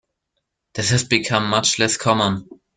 [0.73, 2.49] This has become much less common.